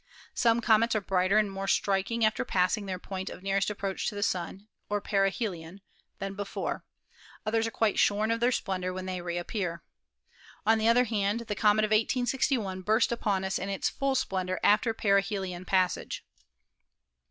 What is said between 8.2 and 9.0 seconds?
of their splendor